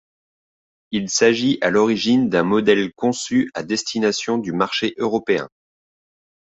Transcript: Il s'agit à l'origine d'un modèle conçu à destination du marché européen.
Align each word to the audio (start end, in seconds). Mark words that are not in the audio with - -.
Il 0.89 1.11
s'agit 1.11 1.59
à 1.61 1.69
l'origine 1.69 2.27
d'un 2.27 2.41
modèle 2.41 2.91
conçu 2.93 3.51
à 3.53 3.61
destination 3.61 4.39
du 4.39 4.51
marché 4.51 4.95
européen. 4.97 5.47